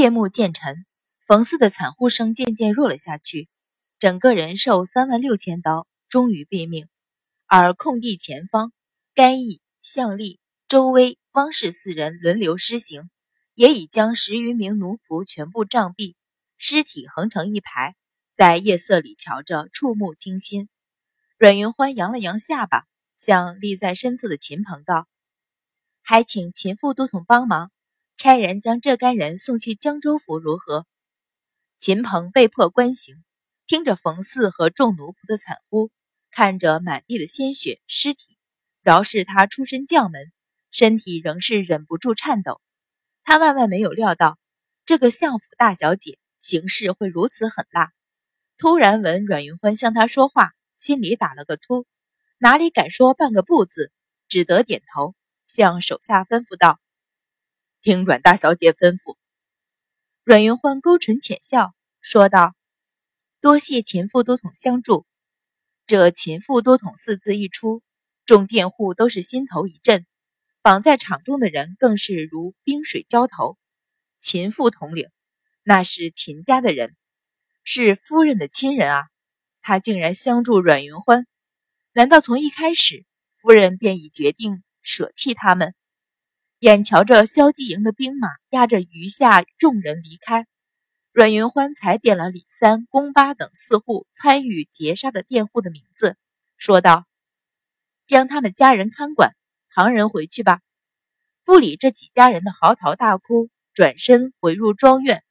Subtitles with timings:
[0.00, 0.86] 夜幕渐沉，
[1.26, 3.50] 冯四的惨呼声渐渐弱了下去，
[3.98, 6.88] 整个人受三万六千刀，终于毙命。
[7.44, 8.72] 而空地前方，
[9.12, 13.10] 甘义、向立、周威、汪氏四人轮流施行，
[13.54, 16.14] 也已将十余名奴仆全部杖毙，
[16.56, 17.94] 尸体横成一排，
[18.34, 20.70] 在夜色里瞧着触目惊心。
[21.36, 22.86] 阮云欢扬了扬下巴，
[23.18, 25.06] 向立在身侧的秦鹏道。
[26.00, 27.70] 还请秦副都统帮忙，
[28.22, 30.84] 差人将这干人送去江州府，如何？
[31.78, 33.24] 秦鹏被迫关行，
[33.66, 35.90] 听着冯四和众奴仆的惨呼，
[36.30, 38.36] 看着满地的鲜血尸体，
[38.82, 40.30] 饶是他出身将门，
[40.70, 42.60] 身体仍是忍不住颤抖。
[43.24, 44.38] 他万万没有料到，
[44.84, 47.90] 这个相府大小姐行事会如此狠辣。
[48.58, 51.86] 突然闻阮云欢向他说话，心里打了个突，
[52.36, 53.90] 哪里敢说半个不字，
[54.28, 55.14] 只得点头。
[55.46, 56.78] 向手下吩咐道
[57.82, 59.16] ：“听阮大小姐吩咐。”
[60.24, 62.54] 阮云欢勾唇浅笑，说道
[63.40, 65.06] ：“多谢秦副都统相助。”
[65.86, 67.82] 这“秦副都统”四字一出，
[68.26, 70.06] 众佃户都是心头一震，
[70.62, 73.58] 绑在场中的人更是如冰水浇头。
[74.20, 75.08] 秦副统领，
[75.62, 76.94] 那是秦家的人，
[77.64, 79.08] 是夫人的亲人啊！
[79.62, 81.26] 他竟然相助阮云欢，
[81.92, 83.04] 难道从一开始
[83.38, 84.62] 夫人便已决定？
[84.82, 85.74] 舍弃他们，
[86.60, 90.46] 眼瞧着萧继营的兵马压着余下众人离开，
[91.10, 96.18] 阮云欢才点了李三、宫八等四户参与劫杀的佃户的名字，
[96.58, 97.06] 说道
[98.06, 99.34] ：“将他们家人看管，
[99.74, 100.60] 旁人回去吧。”
[101.44, 105.24] 不理这几家人的嚎啕大哭，转身回入庄院。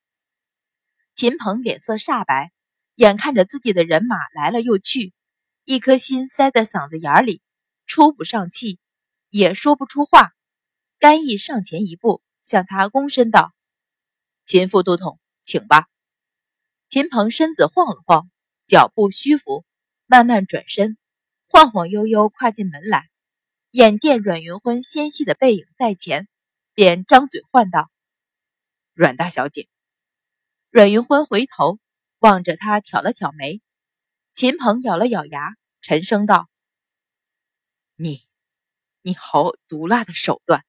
[1.14, 2.52] 秦鹏脸色煞白，
[2.96, 5.14] 眼看着自己的人马来了又去，
[5.64, 7.44] 一颗心塞在嗓子眼里，
[7.86, 8.80] 出不上气。
[9.30, 10.32] 也说不出话，
[11.00, 13.54] 甘毅上前一步，向他躬身道
[14.44, 15.88] ：“秦副都统，请吧。”
[16.90, 18.30] 秦鹏身子晃了晃，
[18.68, 19.64] 脚步虚浮，
[20.08, 20.98] 慢慢转身，
[21.48, 23.10] 晃晃悠悠跨进门来，
[23.72, 26.28] 眼见阮云欢纤细的背影在前，
[26.74, 27.90] 便张嘴唤道
[28.94, 29.70] ：“阮大小姐。”
[30.70, 31.80] 阮云欢回头
[32.20, 33.62] 望着他，挑了挑眉。
[34.34, 36.50] 秦鹏咬了咬牙，沉声道
[37.96, 38.28] ：“你。”
[39.02, 40.66] 你好毒辣的手段！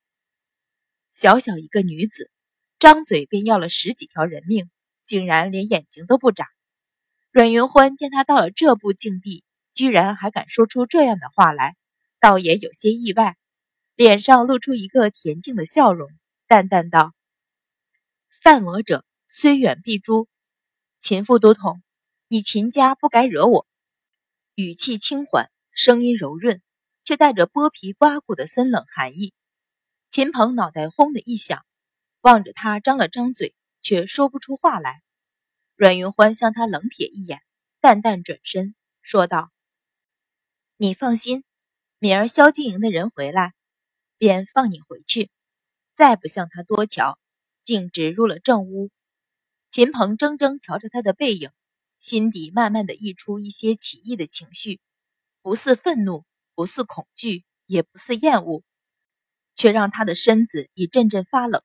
[1.21, 2.31] 小小一个女子，
[2.79, 4.71] 张嘴便要了十几条人命，
[5.05, 6.47] 竟然连眼睛都不眨。
[7.31, 9.45] 阮云欢见他到了这步境地，
[9.75, 11.77] 居然还敢说出这样的话来，
[12.21, 13.37] 倒也有些意外，
[13.97, 16.09] 脸上露出一个恬静的笑容，
[16.47, 17.13] 淡淡道
[18.33, 20.27] ：“犯我者，虽远必诛。
[21.01, 21.83] 秦副都统，
[22.29, 23.67] 你秦家不该惹我。”
[24.57, 26.63] 语气轻缓，声音柔润。
[27.05, 29.35] 却带着剥皮刮骨的森冷寒意。
[30.11, 31.65] 秦鹏脑袋轰的一响，
[32.21, 35.05] 望着他张了张嘴，却说不出话来。
[35.77, 37.41] 阮云欢向他冷瞥一眼，
[37.81, 39.53] 淡淡转身说道
[40.77, 41.45] ：“你放心，
[42.01, 43.55] 明儿萧经营的人回来，
[44.19, 45.31] 便放你回去。
[45.95, 47.17] 再不向他多瞧，
[47.63, 48.91] 径直入了正屋。”
[49.71, 51.51] 秦鹏怔怔瞧着他的背影，
[52.01, 54.81] 心底慢慢的溢出一些奇异的情绪，
[55.41, 56.25] 不似愤怒。
[56.57, 58.63] 不似恐惧，也不似厌恶，
[59.61, 61.63] 却让他的身子一阵阵发冷。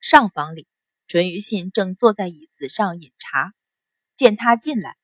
[0.00, 0.66] 上房里，
[1.08, 3.54] 淳于信正坐在椅子上饮茶，
[4.16, 4.98] 见他进来，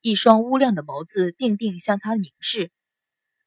[0.00, 2.72] 一双乌亮的眸子定定向他凝视。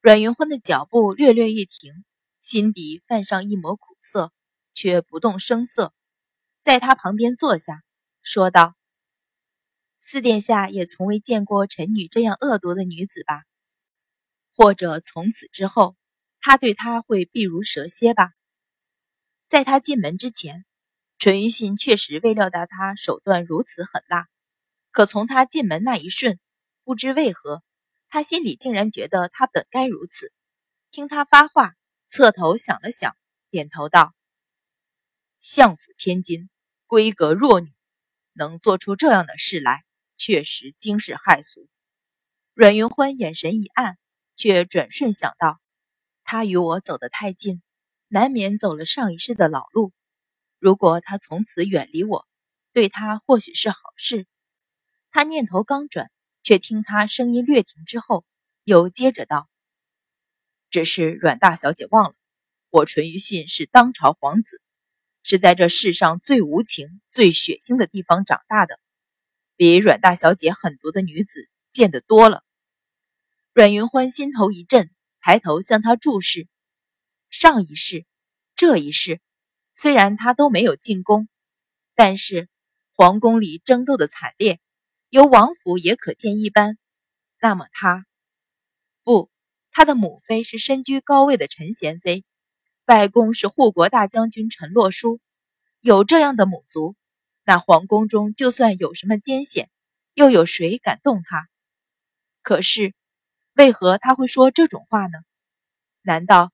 [0.02, 2.06] 阮云欢的脚步略略一停，
[2.42, 4.32] 心底泛上一抹苦涩，
[4.76, 5.92] 却不动声色，
[6.62, 7.82] 在他旁边坐下，
[8.22, 8.76] 说道
[10.00, 13.42] ：“四殿下也从未见过臣女这样恶毒的女子吧？”
[14.56, 15.96] 或者从此之后，
[16.41, 18.31] 他对他会避如蛇蝎吧。
[19.47, 20.66] 在他进门之前，
[21.18, 24.28] 淳于信确实未料到他手段如此狠辣。
[24.91, 26.40] 可从他进门那一瞬，
[26.84, 27.63] 不知为何，
[28.09, 30.34] 他心里竟然觉得他本该如此。
[30.90, 31.75] 听他发话，
[32.09, 33.16] 侧头想了想，
[33.50, 34.13] 点头道
[35.40, 36.50] ：“相府千金，
[36.88, 37.72] 闺阁弱女，
[38.34, 39.84] 能做出这样的事来，
[40.17, 41.70] 确实惊世骇俗。”
[42.53, 43.97] 阮云欢眼神一暗。
[44.37, 45.61] 却转瞬想到，
[46.32, 47.62] 他与我走得太近，
[48.08, 49.92] 难免走了上一世的老路。
[50.60, 52.26] 如果他从此远离我，
[52.72, 54.26] 对他或许是好事。
[55.10, 56.10] 他念头刚转，
[56.42, 58.24] 却听他声音略停之后，
[58.64, 59.50] 又接着道
[60.72, 62.16] ：“只是阮大小姐忘了，
[62.70, 64.62] 我淳于信是当朝皇子，
[65.24, 68.80] 是在这世上最无情、最血腥的地方长大的，
[69.58, 72.46] 比阮大小姐狠毒的女子见得多了。”
[73.52, 74.90] 阮云欢心头一震，
[75.22, 76.47] 抬头向他注视。
[77.29, 78.06] 上一世，
[78.56, 79.22] 这一世，
[79.76, 81.29] 虽然他都没有进宫，
[81.96, 82.50] 但是
[82.94, 84.59] 皇宫里争斗的惨烈，
[85.09, 86.78] 由王府也可见一斑。
[87.40, 88.06] 那么他，
[89.03, 89.32] 不，
[89.72, 92.26] 他的母妃是身居高位的陈贤妃，
[92.85, 95.22] 外公是护国大将军陈洛书。
[95.79, 96.96] 有这样的母族，
[97.44, 99.70] 那皇宫中就算有什么艰险，
[100.14, 101.47] 又有谁敢动他？
[102.44, 102.94] 可是，
[103.53, 105.20] 为何他会说这种话呢？
[106.02, 106.52] 难道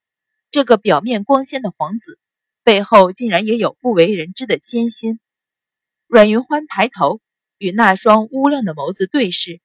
[0.51, 2.19] 这个表面光鲜的皇子，
[2.63, 5.19] 背后竟然也有不为人知的艰辛？
[6.07, 7.21] 阮云欢抬头
[7.57, 9.61] 与那双乌亮的眸子对视，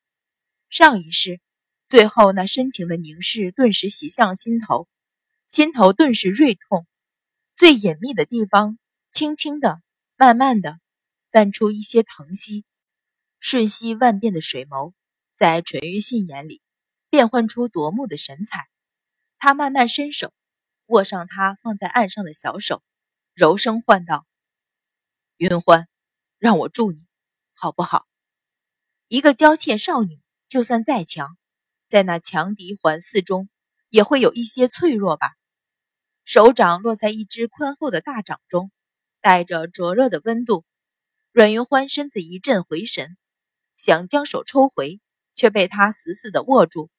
[0.69, 1.41] 上一世，
[1.89, 4.89] 最后那深情的凝视顿时袭向心头，
[5.49, 6.87] 心头顿时锐痛，
[7.55, 8.79] 最隐秘的地方。
[9.11, 9.83] 轻轻的，
[10.17, 10.79] 慢慢的，
[11.31, 12.65] 泛出一些疼惜，
[13.41, 14.95] 瞬息万变的水眸，
[15.37, 16.63] 在淳于信眼里
[17.13, 18.71] 变换出夺目的神采。
[19.37, 20.33] 他慢慢伸手，
[20.87, 22.83] 握上他放在岸上的小手，
[23.35, 24.27] 柔声唤道
[25.37, 25.89] ：“云欢，
[26.39, 27.05] 让我助你，
[27.53, 28.07] 好不好？
[29.09, 31.37] 一个娇怯少女，就算再强，
[31.91, 33.51] 在那强敌环伺中，
[33.91, 35.33] 也会有一些脆弱吧。”
[36.25, 38.73] 手掌落在一只宽厚的大掌中。
[39.21, 40.65] 带着灼热的温度，
[41.31, 43.19] 阮云欢身子一阵，回神，
[43.77, 44.99] 想将手抽回，
[45.37, 46.91] 却被他死死的握住，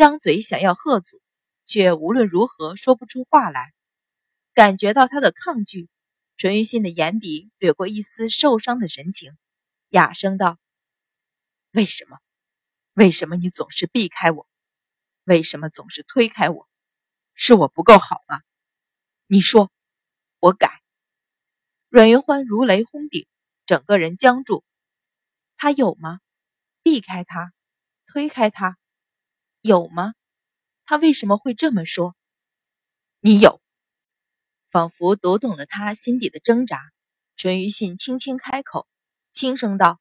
[0.00, 1.20] 张嘴想要喝阻，
[1.66, 3.74] 却无论如何说不出话来。
[4.54, 5.90] 感觉到他的抗拒，
[6.38, 9.36] 淳于心的眼底掠过一丝受伤的神情，
[9.90, 10.56] 哑声道
[11.72, 12.16] ：“为什么？
[12.94, 14.48] 为什么你总是避开我？
[15.24, 16.66] 为什么总是推开我？
[17.34, 18.40] 是我不够好吗？
[19.26, 19.70] 你说，
[20.38, 20.80] 我改。”
[21.90, 23.26] 阮云欢如雷轰顶，
[23.66, 24.64] 整个人僵住。
[25.58, 26.20] 他有吗？
[26.82, 27.52] 避开他，
[28.06, 28.78] 推开他，
[29.62, 30.14] 有吗？
[30.84, 32.16] 他为什么会这么说？
[33.20, 33.60] 你有，
[34.68, 36.80] 仿佛读懂了他心底的挣扎。
[37.36, 38.88] 淳于信轻轻开口，
[39.32, 40.00] 轻声道：“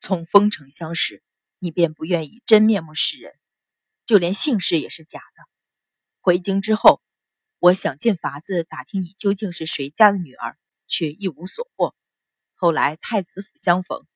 [0.00, 1.22] 从丰城相识，
[1.58, 3.32] 你便不愿以真面目示人，
[4.06, 5.44] 就连姓氏也是假的。
[6.20, 7.00] 回京之后，
[7.58, 10.58] 我想尽法子打听你究竟是谁家的女儿。”
[10.90, 11.94] 却一无所获。
[12.54, 14.06] 后来太子府相逢，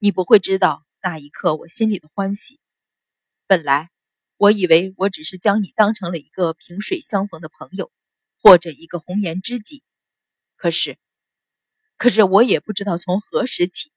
[0.00, 2.58] 你不会知道那一刻我心里的欢喜。
[3.46, 3.92] 本来
[4.38, 7.90] 我以为我只是将你当成了一个萍水相逢的朋友，
[8.40, 9.82] 或者一个红颜知己。
[10.54, 10.96] 可是，
[11.96, 13.92] 可是我也不知道从何时起，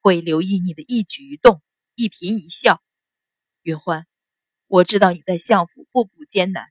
[0.00, 1.62] 会留意你的一举一动、
[1.94, 2.82] 一颦一笑。
[3.62, 4.08] 云欢，
[4.66, 6.66] 我知道你在相府步步艰难，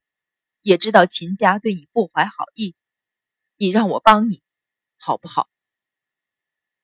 [0.61, 2.75] 也知道秦家对你不怀好意。
[3.55, 4.43] 你让我帮你。
[4.97, 5.49] 好不好？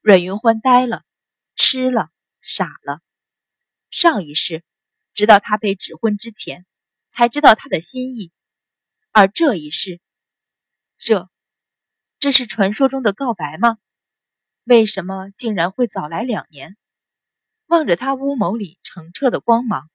[0.02, 1.04] 阮云欢呆了，
[1.56, 3.02] 吃了，傻了。
[3.90, 4.64] 上一世，
[5.14, 6.66] 直到他被指婚之前，
[7.12, 8.32] 才知道他的心意。
[9.12, 10.00] 而这一世，
[10.98, 11.30] 这，
[12.20, 13.78] 这是传说中的告白吗？
[14.64, 16.78] 为什么竟然会早来两年？
[17.66, 19.90] 望着他乌眸里澄澈的光芒，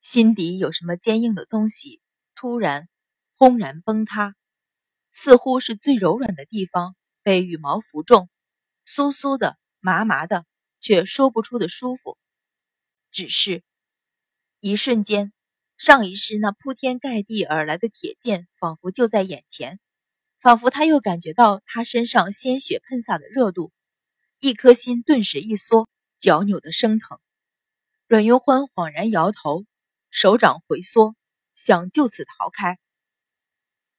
[0.00, 2.00] 心底有什么坚硬的东西
[2.34, 2.88] 突然
[3.34, 4.34] 轰然崩塌，
[5.12, 6.96] 似乎是最柔软的地方。
[7.22, 8.28] 被羽毛拂中，
[8.86, 10.44] 酥酥的、麻麻的，
[10.78, 12.18] 却说不出的舒服。
[13.10, 13.62] 只是，
[14.66, 15.30] 一瞬间，
[15.76, 19.78] 上一世那铺天盖地而来的铁剑，仿佛就在眼前，
[20.40, 23.72] 仿佛他又感觉到他身上鲜血喷洒的热度，
[24.40, 25.86] 一颗心顿时一缩，
[26.18, 27.18] 脚扭的生疼。
[28.06, 29.66] 阮云欢恍然摇头，
[30.08, 31.14] 手掌回缩，
[31.54, 32.78] 想就此逃开，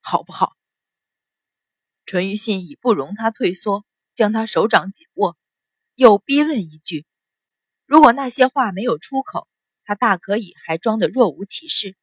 [0.01, 0.53] 好不好？
[2.07, 3.85] 淳于信已不容他退缩，
[4.15, 5.37] 将他手掌紧握，
[5.93, 7.05] 又逼问一句
[7.85, 9.47] ：“如果那些话没有出口，
[9.85, 11.95] 他大可以还装得若无其事。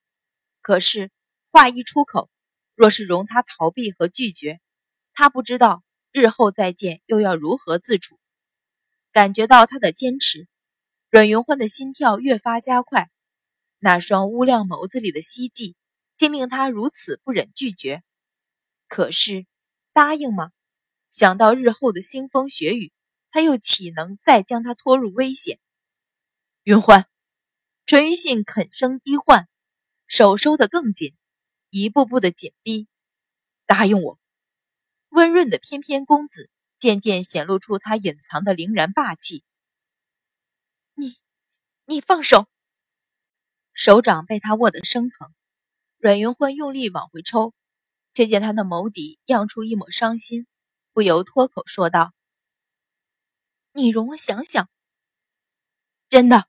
[0.63, 1.11] 可是
[1.51, 2.31] 话一出口，
[2.75, 4.61] 若是容他逃避和拒绝，
[5.13, 8.19] 他不知道日后再见又要如何自处。”
[9.13, 10.49] 感觉到他的坚持，
[11.11, 13.11] 阮云欢的心跳越发加快，
[13.79, 15.77] 那双乌亮眸子里的希冀，
[16.17, 18.03] 竟令他如此不忍拒绝。
[18.89, 19.45] 可是。
[19.95, 20.53] 答应吗？
[21.11, 22.95] 想到日后的腥风血雨，
[23.31, 25.59] 他又岂能再将他拖入危险？
[26.63, 27.07] 云欢，
[27.93, 29.51] 淳于信肯声低唤，
[30.07, 31.15] 手收得更紧，
[31.69, 32.89] 一步步的紧逼。
[33.67, 34.19] 答应我！
[35.11, 39.45] 温润的翩翩公子渐渐显露出他隐藏的凛然霸气。
[40.95, 41.19] 你，
[41.85, 42.49] 你放手！
[43.75, 45.31] 手掌被他握得生疼，
[45.99, 47.53] 阮云欢用力往回抽。
[48.15, 50.47] 却见他的眸底漾出一抹伤心，
[50.95, 52.15] 不由脱口说道
[53.73, 54.71] ：“你容我想想。”
[56.09, 56.49] 真的，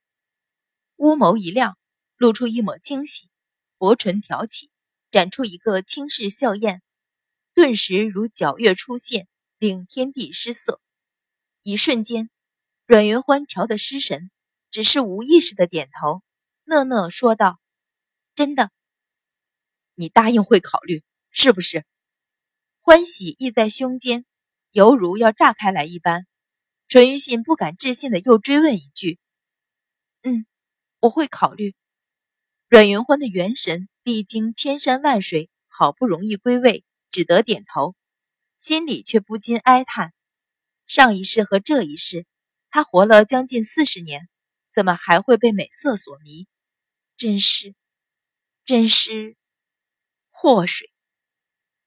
[1.04, 1.78] 乌眸一亮，
[2.16, 3.30] 露出一抹惊喜，
[3.78, 4.72] 薄唇挑起，
[5.12, 6.80] 展出一个轻视笑靥，
[7.54, 10.80] 顿时如皎月出现，令天地失色。
[11.62, 12.30] 一瞬间，
[12.86, 14.32] 阮云欢瞧得失神，
[14.72, 16.24] 只是无意识的点头，
[16.64, 17.60] 讷讷说道
[18.34, 18.72] ：“真的，
[19.96, 21.86] 你答应会考虑，是不是？”
[22.80, 24.24] 欢喜溢在胸间，
[24.72, 26.26] 犹如要炸开来一般。
[26.88, 29.20] 淳于信不敢置信的又追问一句
[30.24, 30.46] ：“嗯，
[31.04, 31.76] 我会考虑。”
[32.70, 37.94] 阮云欢的元神历经千山万水，好不容易归位，只得点头，
[38.58, 40.14] 心里却不禁哀叹。
[40.88, 42.26] 上一世和这一世，
[42.70, 44.30] 他活了将近四十年，
[44.74, 46.48] 怎么还会被美色所迷？
[47.18, 47.76] 真是，
[48.64, 49.36] 真是
[50.32, 50.90] 祸水！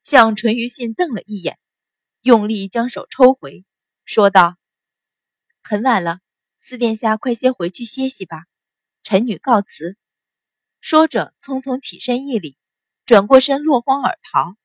[0.05, 1.59] 向淳于信瞪了一眼，
[2.21, 3.65] 用力将手抽回，
[4.05, 4.57] 说道
[5.65, 6.21] ：“很晚了，
[6.59, 8.45] 四殿下快些回去歇息吧。
[9.07, 9.97] 臣女告辞。”
[10.83, 12.57] 说着，匆匆起身一礼，
[13.05, 14.57] 转过身落荒而逃。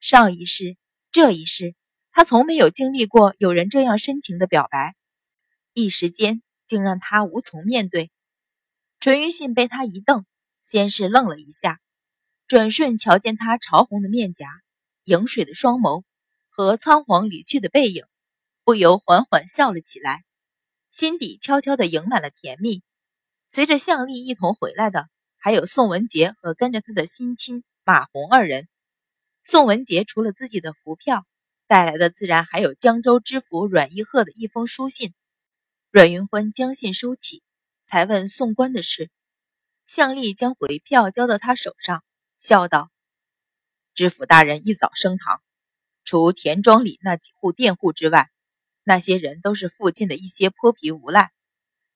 [0.00, 0.76] 上一世，
[1.12, 1.76] 这一世。
[2.10, 4.96] 他从没有经历过有人这样深情的表白，
[5.72, 8.10] 一时间竟让他无从面对。
[8.98, 10.26] 淳于信被他一瞪，
[10.64, 11.80] 先是愣了一下，
[12.48, 14.48] 转瞬瞧见他潮红的面颊、
[15.04, 16.02] 盈水的双眸
[16.48, 18.02] 和仓皇离去的背影，
[18.64, 20.24] 不由缓缓笑了起来，
[20.90, 22.82] 心底悄悄地盈满了甜蜜。
[23.52, 28.68] 随着向丽一同回来的，还有宋文杰和跟着他的新亲马红二人。
[29.42, 31.26] 宋文杰除了自己的福票。
[31.66, 35.14] 带来的自然还有江州知府阮义鹤的一封书信。
[35.92, 37.44] 阮云欢将信收起，
[37.86, 39.08] 才问送官的事。
[39.86, 42.02] 向丽将回票交到他手上，
[42.38, 42.90] 笑道
[43.94, 45.40] ：“知府大人一早升堂，
[46.04, 48.30] 除田庄里那几户佃户之外，
[48.82, 51.30] 那些人都是附近的一些泼皮无赖。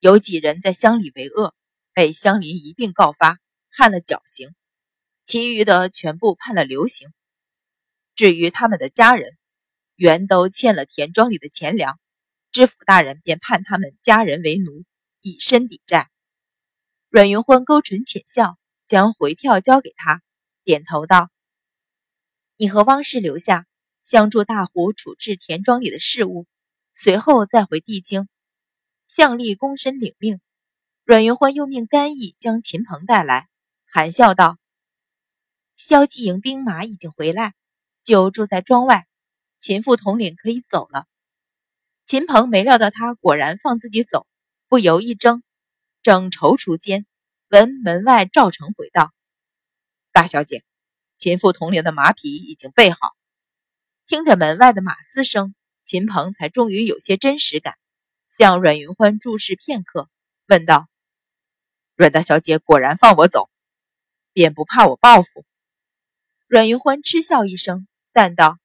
[0.04, 1.54] 有几人在乡里为恶，
[1.94, 3.38] 被乡邻一并告发，
[3.70, 4.50] 判了绞刑；
[5.24, 7.08] 其余的全部判了流刑。
[8.14, 9.38] 至于他们的家人，”
[9.96, 11.98] 原都欠了田庄里的钱粮，
[12.52, 14.84] 知府大人便判他们家人为奴，
[15.22, 16.10] 以身抵债。
[17.08, 20.20] 阮云欢勾唇浅笑，将回票交给他，
[20.64, 21.30] 点头道
[22.58, 23.66] ：“你和汪氏留下，
[24.04, 26.46] 相助大虎处置田庄里的事务，
[26.92, 28.28] 随后再回地京。”
[29.16, 30.40] 向立躬身领命。
[31.04, 33.48] 阮云欢又命甘义将秦鹏带来，
[33.86, 34.58] 含笑道
[35.78, 37.54] ：“萧继营兵马已经回来，
[38.02, 39.06] 就住在庄外。”
[39.60, 41.06] 秦副统领可以走了。
[42.04, 44.26] 秦鹏没料到他果然放自己走，
[44.66, 45.42] 不由一怔，
[46.02, 47.06] 正踌躇间，
[47.50, 49.12] 闻门外赵成回道
[50.10, 50.64] ：“大小姐，
[51.18, 52.98] 秦副统领的马匹已经备好。”
[54.08, 55.54] 听着门外的马嘶声，
[55.84, 57.78] 秦鹏才终于有些真实感，
[58.36, 60.10] 向阮云欢注视片刻，
[60.48, 60.88] 问道
[61.94, 63.48] ：“阮大小姐果然放我走，
[64.32, 65.46] 便不怕我报复？”
[66.48, 68.58] 阮云欢嗤笑一声，淡道。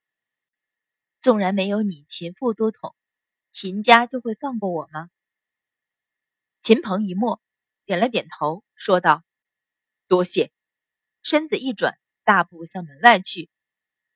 [1.22, 2.96] 纵然没有你秦父多统，
[3.52, 5.12] 秦家就会放过我吗？
[6.62, 7.40] 秦鹏一默，
[7.86, 9.24] 点了点头，说道
[10.10, 10.52] ：“多谢。”
[11.22, 13.52] 身子一转，大步向门外去。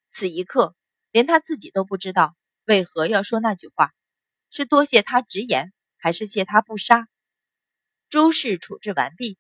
[0.09, 0.75] 此一刻，
[1.11, 3.93] 连他自己都不知道为何要说那句话，
[4.55, 7.07] 是多谢他直言，还是谢他不杀？
[8.07, 9.39] 诸事处置完毕，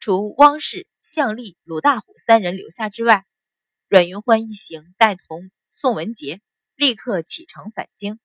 [0.00, 3.26] 除汪氏、向丽、鲁大虎三人留下之外，
[3.88, 6.40] 阮云欢一行带同宋文杰。
[6.76, 8.20] 立刻启程返京，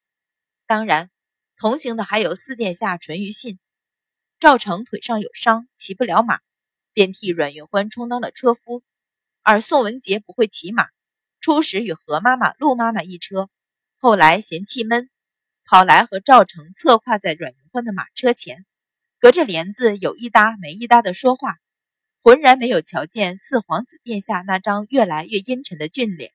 [0.68, 1.10] 当然，
[1.58, 3.60] 同行的还有四殿下淳于信。
[4.39, 6.39] 赵成腿上有伤，骑不了马，
[6.94, 8.82] 便替阮云欢充当了车夫。
[9.42, 10.88] 而宋文杰不会骑马，
[11.42, 13.50] 初时与何妈妈、陆妈妈一车，
[13.98, 15.10] 后来嫌气闷，
[15.74, 18.63] 跑来和赵成侧跨在阮云欢的马车前，
[19.18, 21.58] 隔着帘子有一搭没一搭的说话，
[22.22, 26.32] 浑然没有瞧见四皇子殿下那张越来越阴沉的俊脸。